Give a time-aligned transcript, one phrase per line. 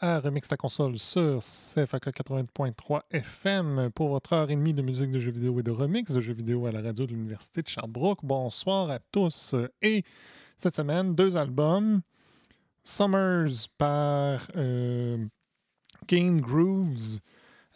[0.00, 5.10] à Remix ta console sur CFAK 80.3 FM pour votre heure et demie de musique
[5.10, 7.68] de jeux vidéo et de remix de jeux vidéo à la radio de l'Université de
[7.68, 8.20] Sherbrooke.
[8.22, 9.56] Bonsoir à tous.
[9.82, 10.04] Et
[10.56, 12.02] cette semaine, deux albums.
[12.84, 15.24] Summers par euh,
[16.06, 17.18] Game Grooves,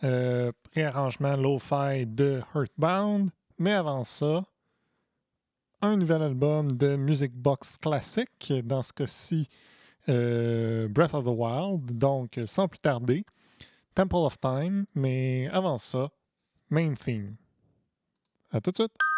[0.04, 3.30] euh, réarrangement lo-fi de Heartbound.
[3.58, 4.44] Mais avant ça,
[5.80, 9.48] un nouvel album de Music Box classique, dans ce cas-ci
[10.08, 11.98] euh, Breath of the Wild.
[11.98, 13.24] Donc, sans plus tarder,
[13.94, 16.10] Temple of Time, mais avant ça,
[16.70, 17.36] Main Theme.
[18.50, 19.17] À tout de suite!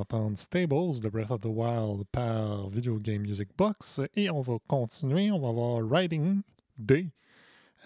[0.00, 4.56] D'entendre Stables de Breath of the Wild par Video Game Music Box et on va
[4.66, 6.40] continuer, on va voir Riding
[6.78, 7.10] Day.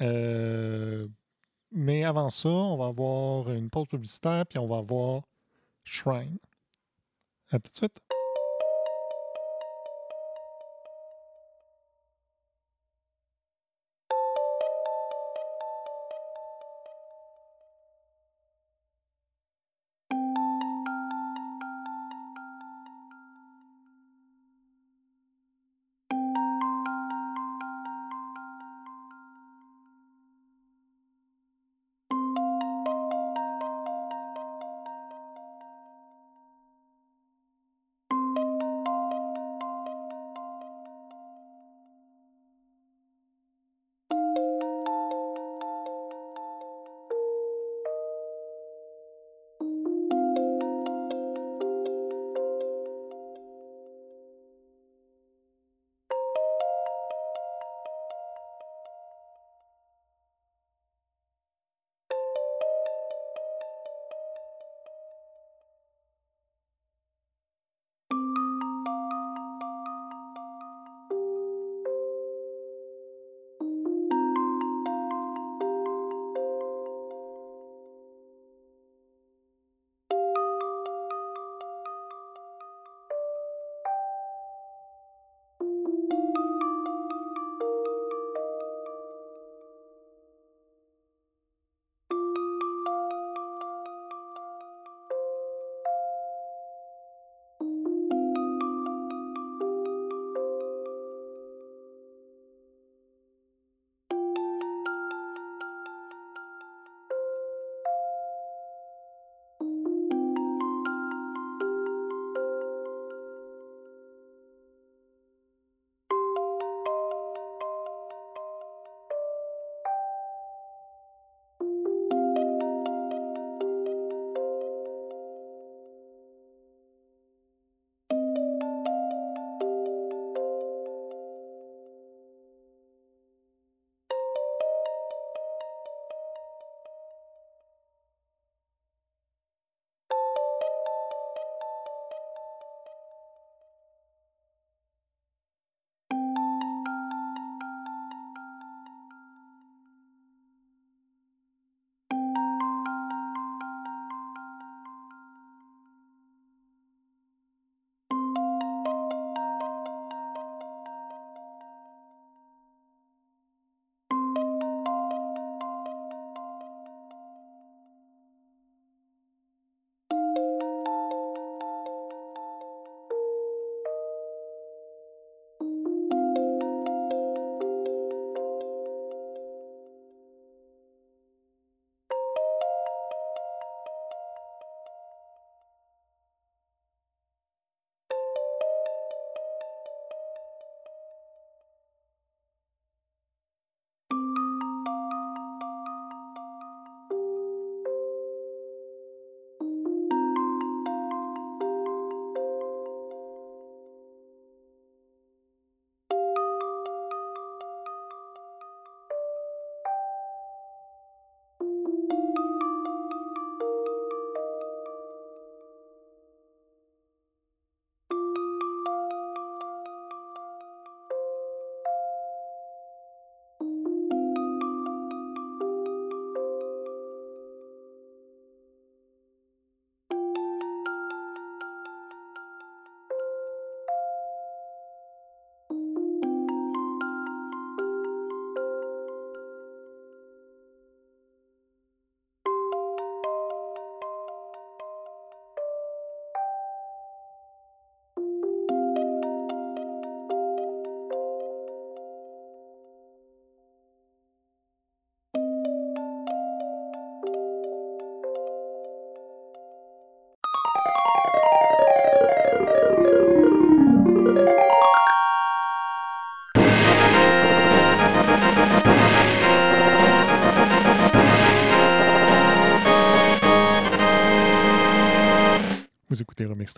[0.01, 1.09] Euh,
[1.73, 5.23] mais avant ça, on va avoir une pause publicitaire puis on va voir
[5.83, 6.39] Shrine.
[7.51, 7.99] À tout de suite.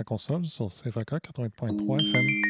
[0.07, 2.46] Console sur CFAK 80.3 FM.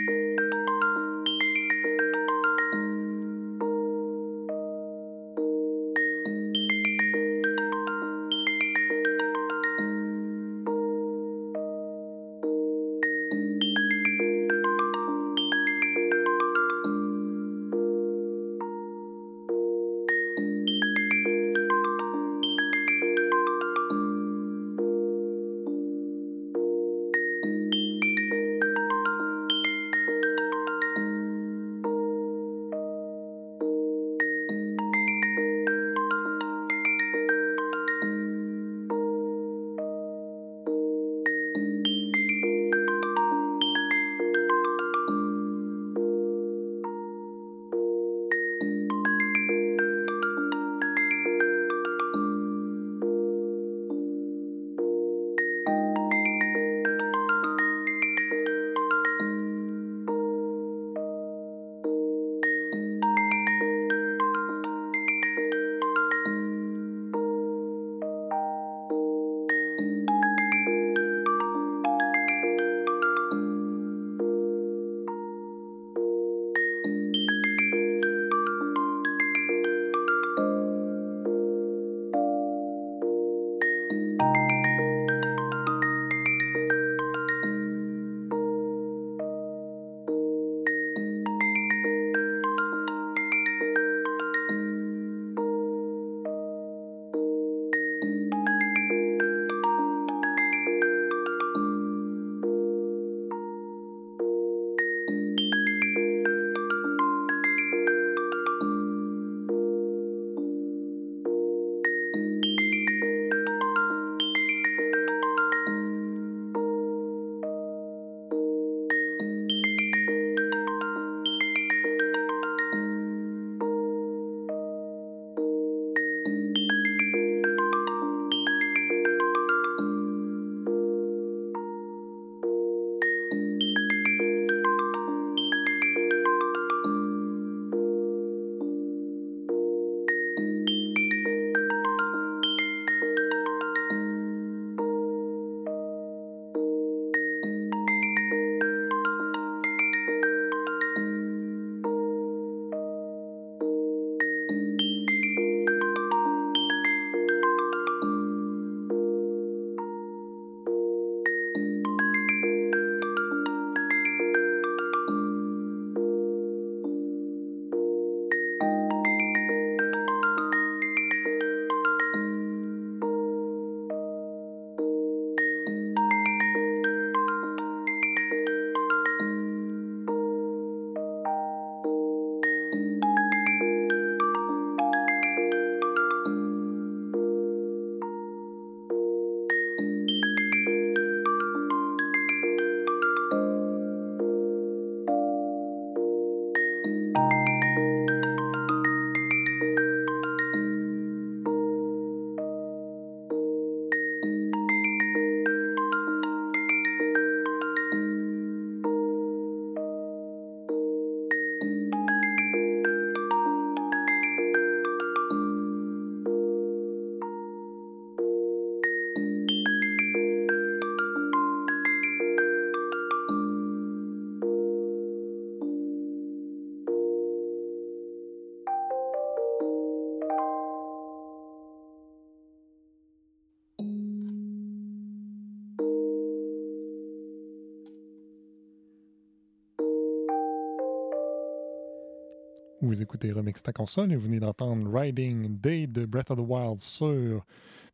[243.01, 246.79] Écoutez Remix ta console et vous venez d'entendre Riding Day de Breath of the Wild
[246.79, 247.45] sur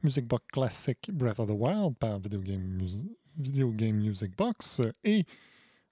[0.03, 2.79] Music Box Classic Breath of the Wild par Video Game,
[3.37, 4.81] Video Game Music Box.
[5.03, 5.25] Et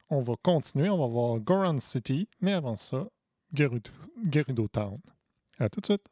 [0.09, 3.07] on va continuer, on va voir Goron City, mais avant ça,
[3.53, 3.91] Gerudo,
[4.31, 4.99] Gerudo Town.
[5.59, 6.07] À tout de suite!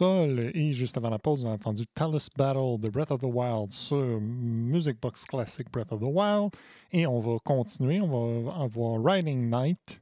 [0.00, 3.72] Et juste avant la pause, on a entendu Talus Battle de Breath of the Wild
[3.72, 6.50] sur Music Box Classic Breath of the Wild.
[6.92, 10.00] Et on va continuer, on va avoir Riding Night.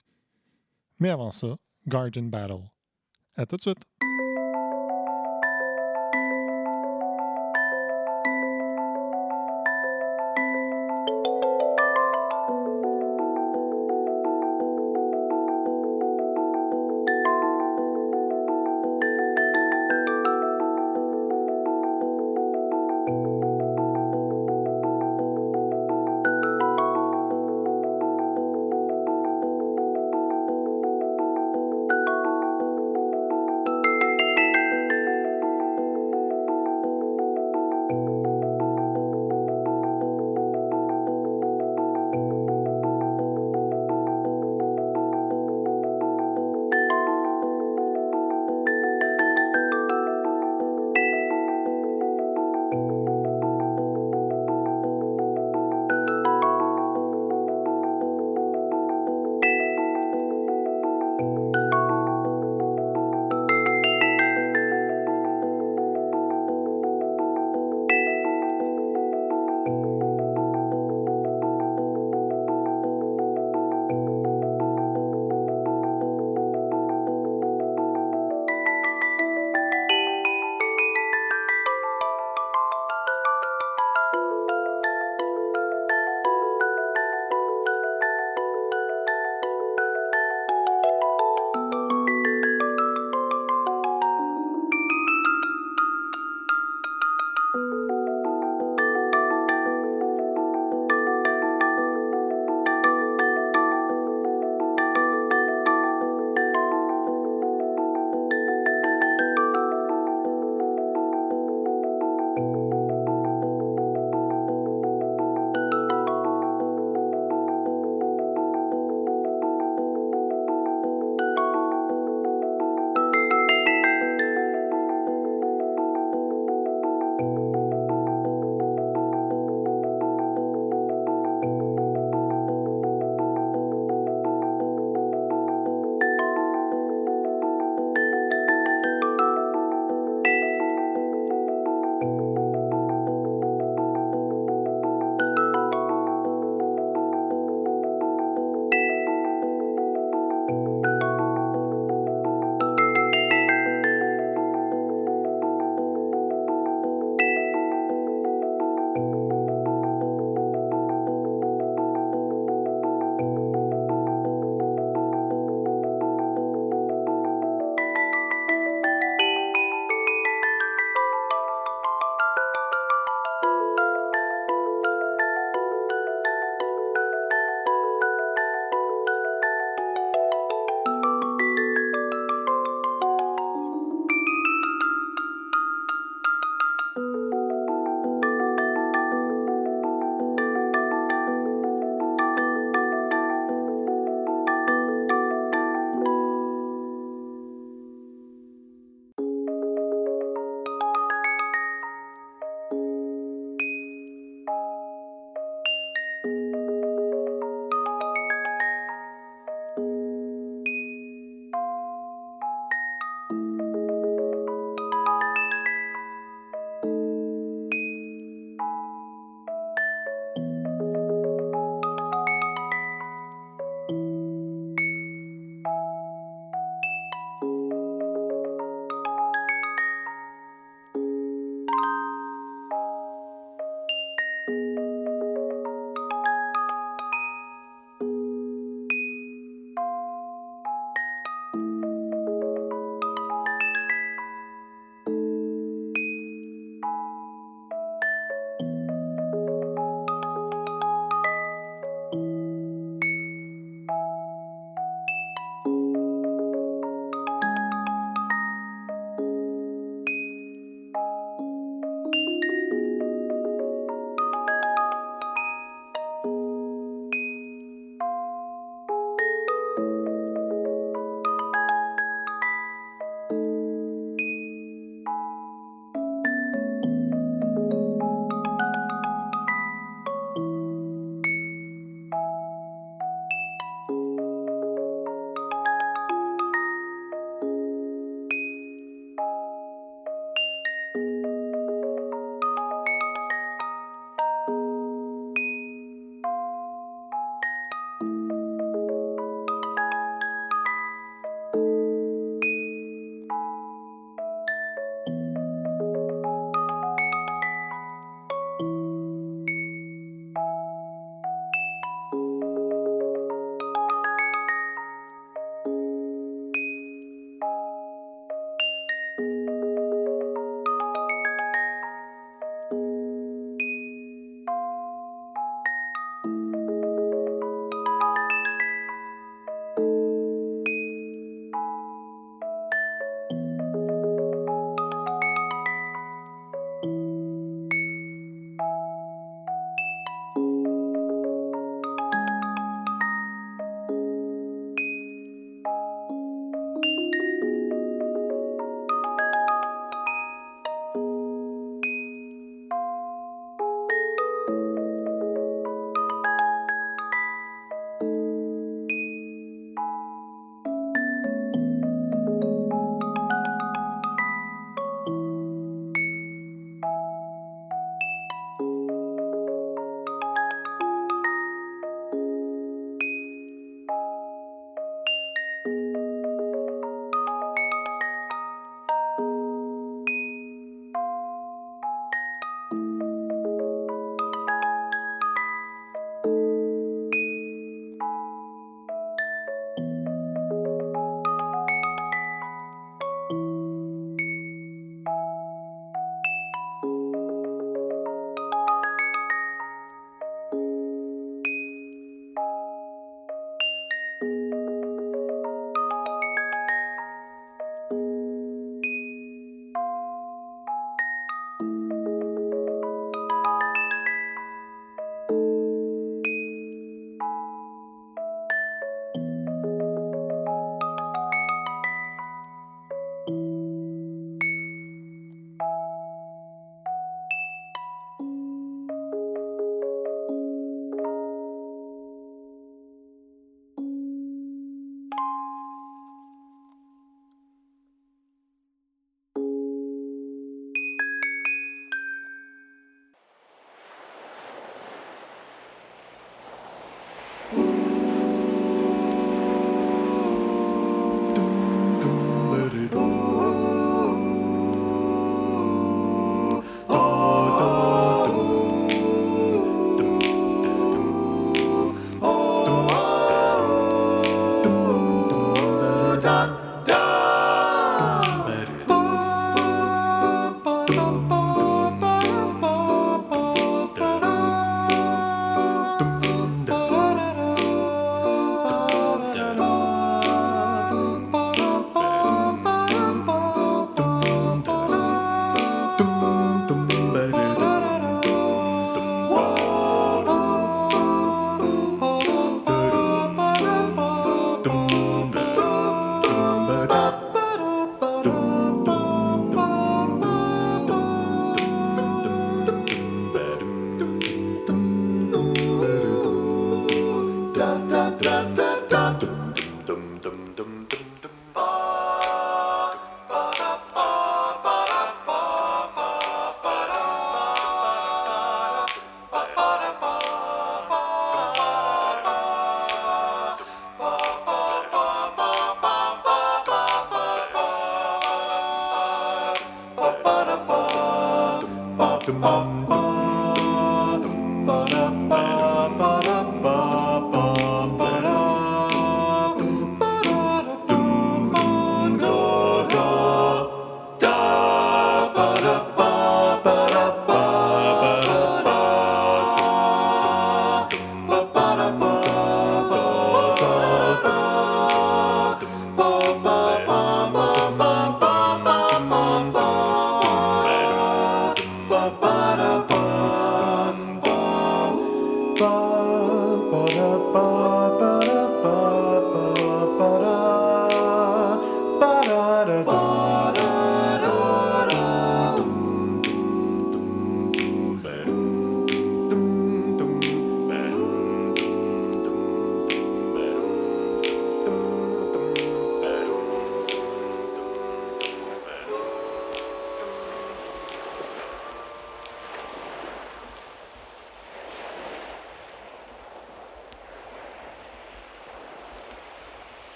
[1.01, 1.57] Mais avant ça,
[1.89, 2.63] Guardian Battle.
[3.37, 4.10] À tout de suite!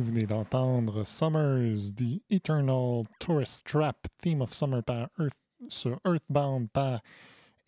[0.00, 5.36] Vous venez d'entendre Summers, The Eternal Tourist Trap, Theme of Summer par Earth,
[5.68, 7.02] sur Earthbound par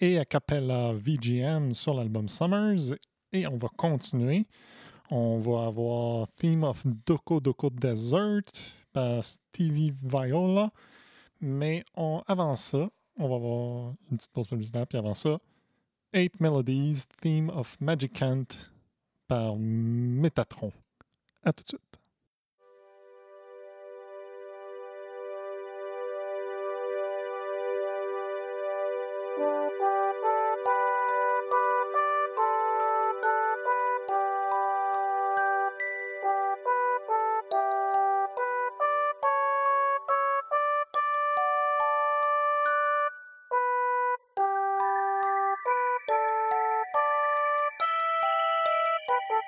[0.01, 2.97] et a cappella VGM sur l'album Summers.
[3.33, 4.47] Et on va continuer.
[5.11, 8.51] On va avoir Theme of Doko Doko Desert
[8.95, 10.71] par Stevie Viola.
[11.39, 14.87] Mais avant ça, on va avoir une petite pause publicitaire.
[14.87, 15.39] Puis avant ça,
[16.15, 18.47] Eight Melodies, Theme of Magicant
[19.29, 20.73] par Metatron.
[21.45, 21.92] À tout de suite.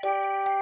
[0.03, 0.54] Vous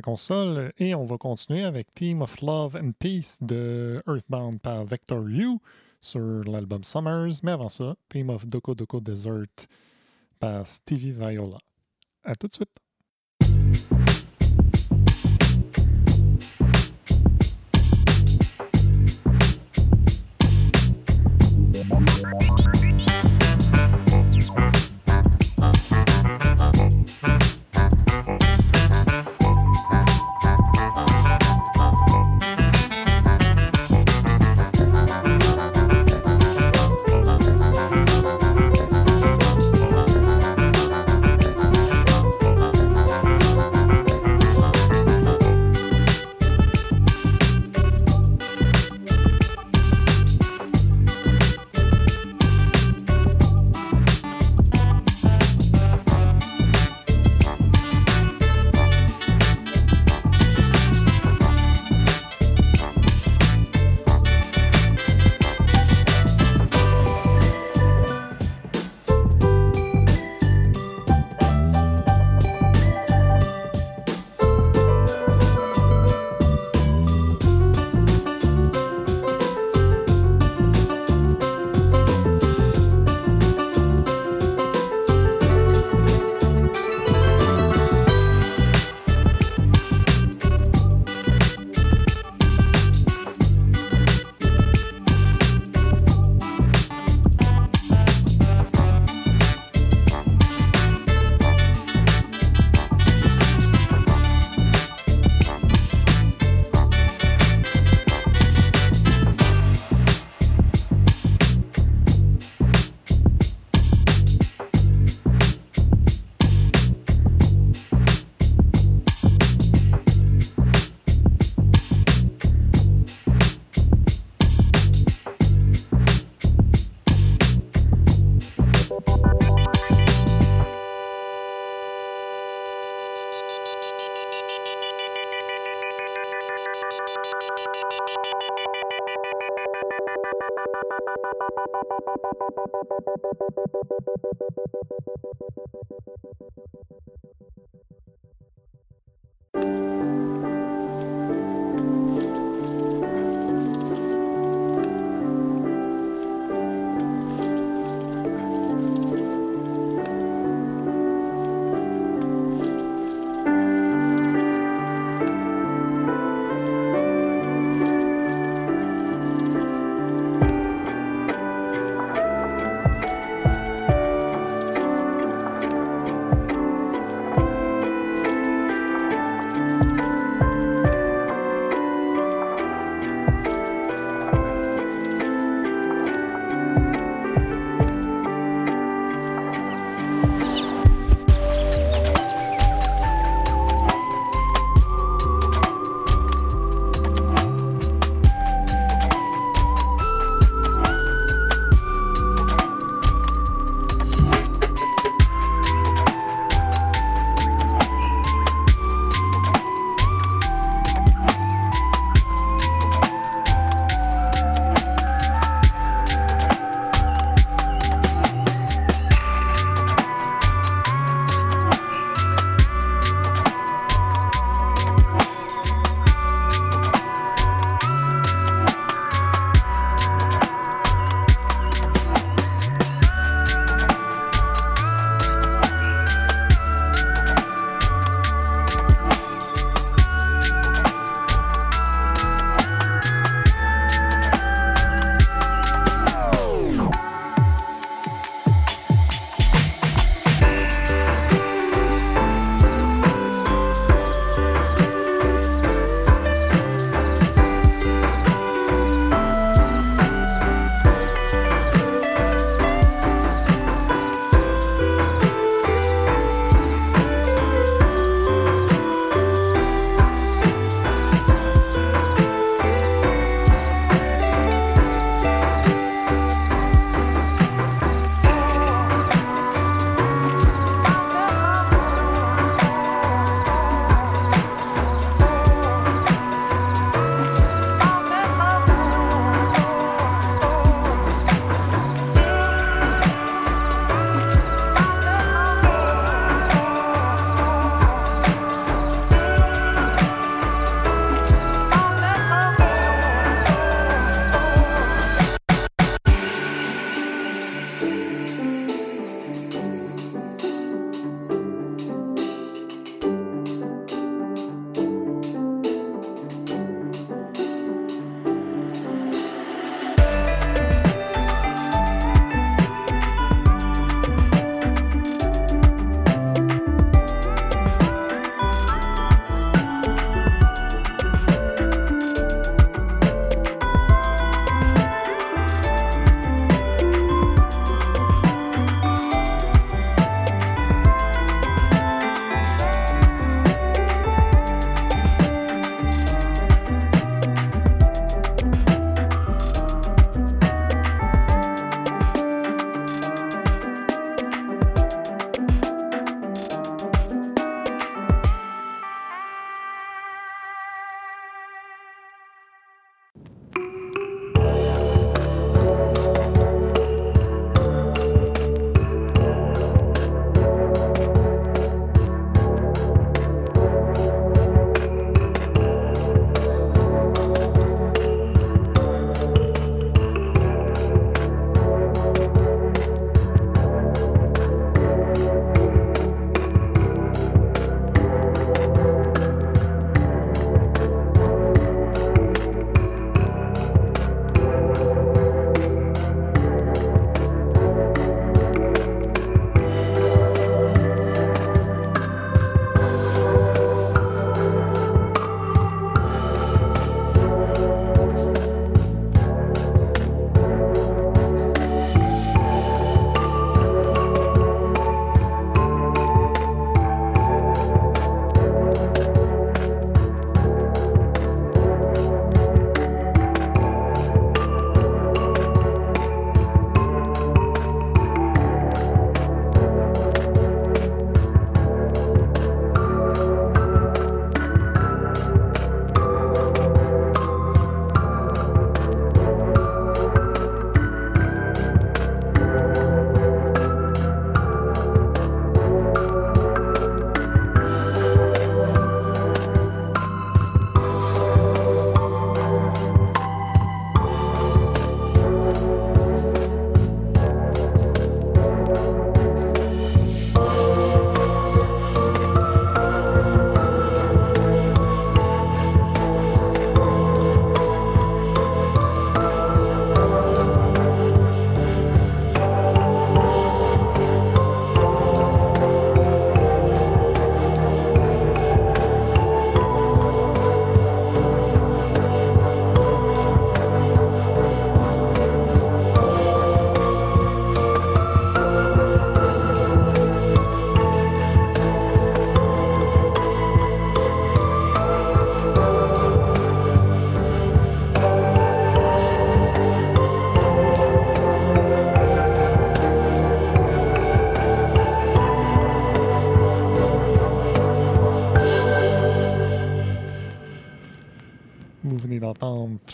[0.00, 5.26] console et on va continuer avec Team of Love and Peace de Earthbound par Vector
[5.26, 5.58] U
[6.00, 7.40] sur l'album Summers.
[7.42, 9.66] Mais avant ça, Team of Doko Doko Desert
[10.38, 11.58] par Stevie Viola.
[12.24, 14.09] À tout de suite.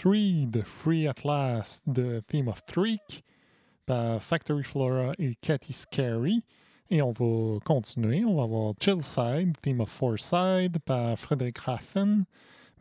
[0.07, 3.25] D'entendre Three de Free at Last de Theme of Threek
[3.87, 6.43] par Factory Flora et Cathy Scary.
[6.91, 8.25] Et on va continuer.
[8.25, 12.25] On va avoir Chillside, Theme of Side par Frederick Raffen.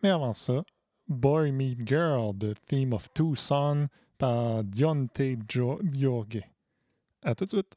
[0.03, 0.63] Mais avant ça,
[1.07, 6.43] Boy Meet Girl de Theme of Tucson par Dionte Jorge.
[7.23, 7.75] À tout de suite.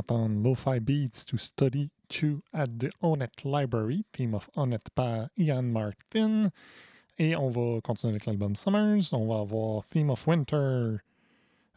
[0.00, 5.64] D'entendre Lo-Fi Beats to Study to at the Onet Library, theme of Onet par Ian
[5.64, 6.50] Martin.
[7.18, 9.12] Et on va continuer avec l'album Summers.
[9.12, 10.96] On va avoir Theme of Winter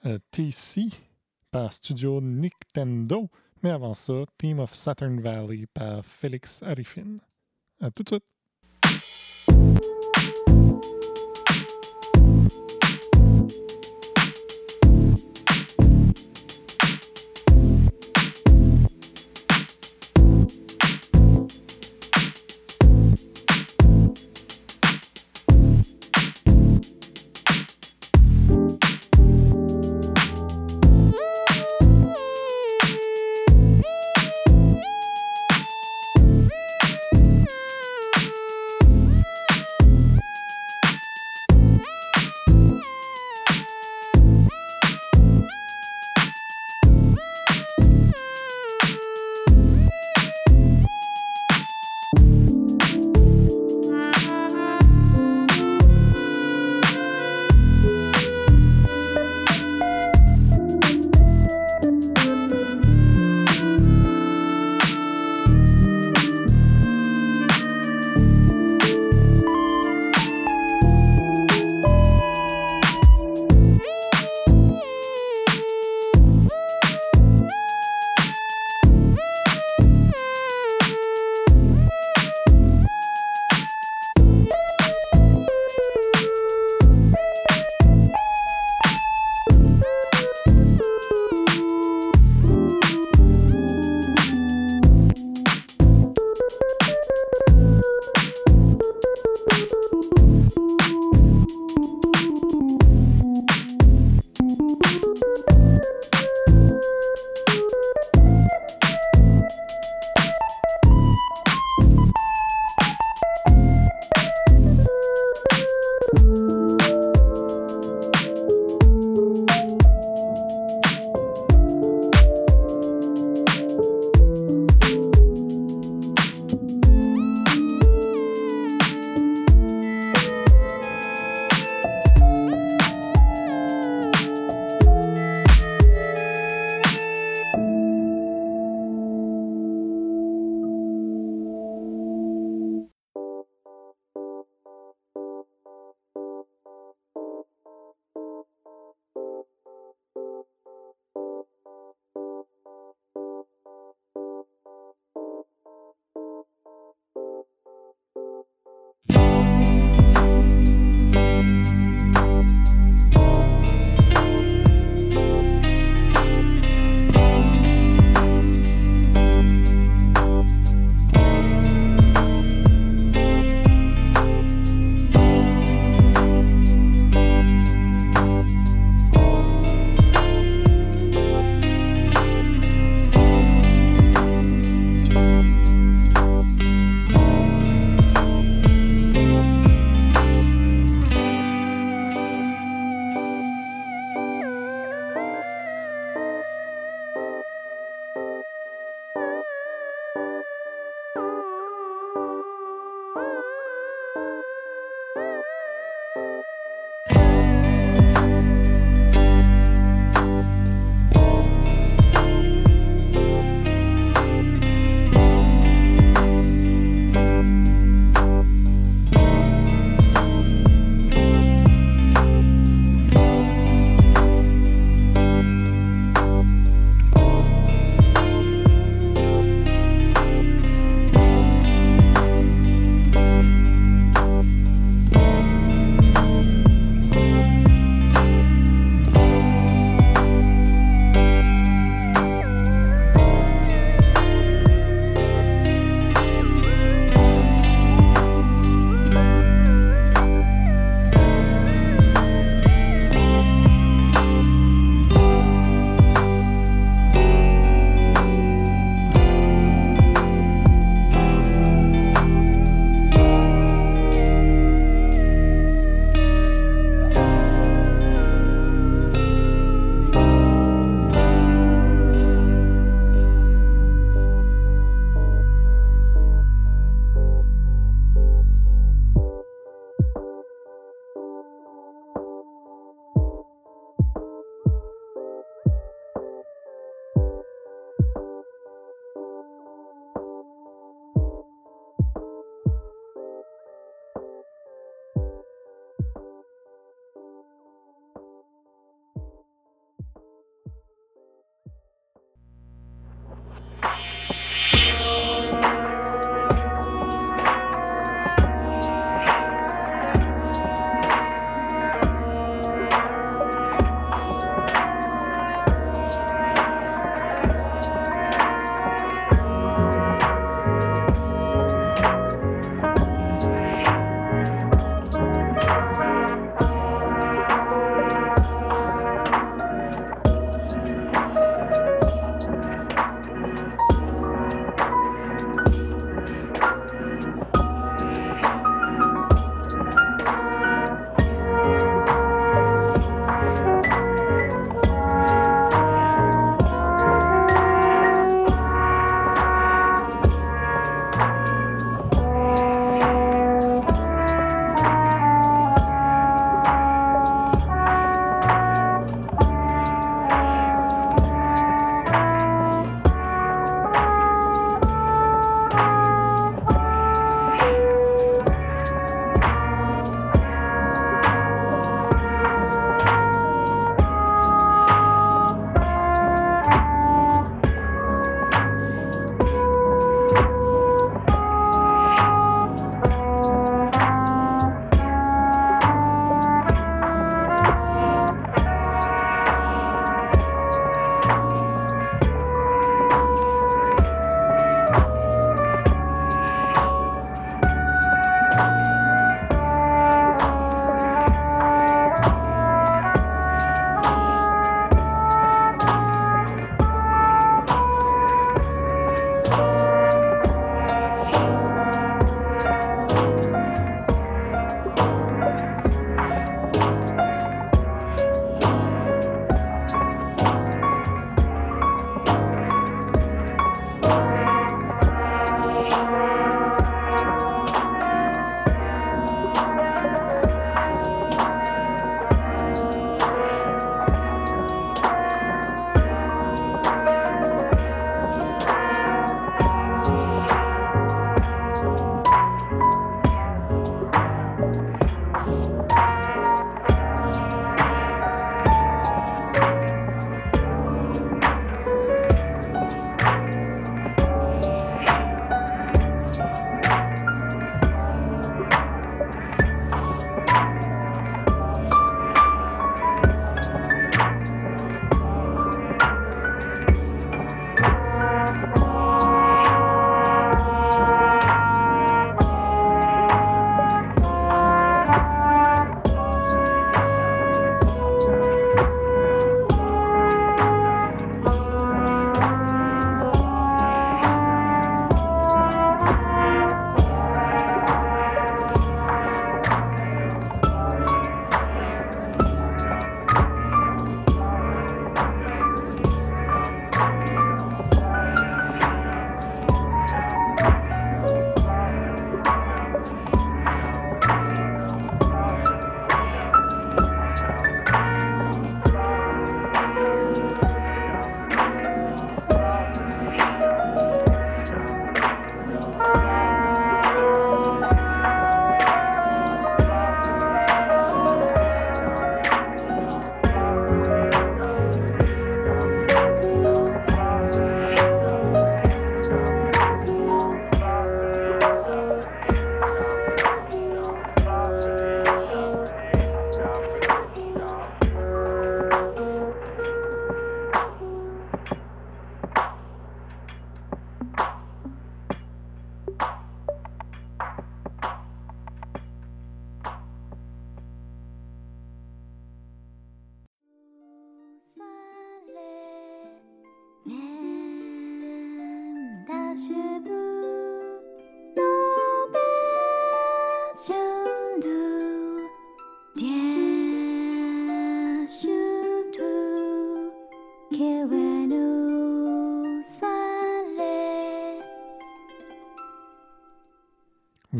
[0.06, 0.90] euh, TC
[1.52, 3.30] par Studio Nintendo.
[3.62, 7.18] Mais avant ça, Theme of Saturn Valley par Félix Arifin.
[7.82, 9.33] À tout de suite.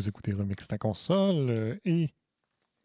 [0.04, 2.10] Vous écoutez Remix ta console euh, et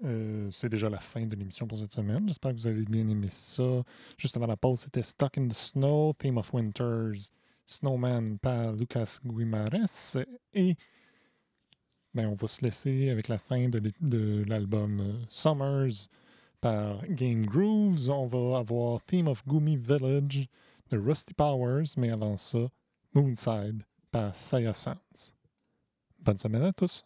[0.04, 2.28] euh, c'est déjà la fin de l'émission pour cette semaine.
[2.28, 3.82] J'espère que vous avez bien aimé ça.
[4.16, 7.32] Juste avant la pause, c'était Stuck in the Snow, Theme of Winters,
[7.66, 10.18] Snowman par Lucas Guimares.
[10.54, 10.76] Et
[12.14, 16.06] ben, on va se laisser avec la fin de l'album euh, Summers
[16.60, 18.10] par Game Grooves.
[18.10, 20.46] On va avoir Theme of Gumi Village
[20.90, 22.68] de Rusty Powers, mais avant ça,
[23.12, 23.82] Moonside
[24.12, 25.37] par Saya Sounds.
[26.20, 27.04] Bonne semaine à tous.